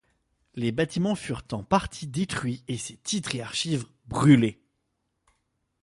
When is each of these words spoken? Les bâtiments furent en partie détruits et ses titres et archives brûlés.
Les 0.55 0.71
bâtiments 0.71 1.13
furent 1.13 1.43
en 1.51 1.63
partie 1.63 2.07
détruits 2.07 2.63
et 2.67 2.79
ses 2.79 2.97
titres 2.97 3.35
et 3.35 3.41
archives 3.43 3.85
brûlés. 4.07 4.59